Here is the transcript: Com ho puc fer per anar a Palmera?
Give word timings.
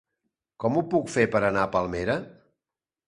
Com 0.63 0.79
ho 0.79 0.83
puc 0.95 1.11
fer 1.17 1.25
per 1.35 1.41
anar 1.51 1.67
a 1.67 1.71
Palmera? 1.77 2.17